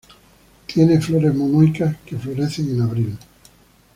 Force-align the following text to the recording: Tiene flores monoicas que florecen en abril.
Tiene 0.65 0.99
flores 0.99 1.31
monoicas 1.35 1.95
que 2.03 2.17
florecen 2.17 2.71
en 2.71 2.81
abril. 2.81 3.19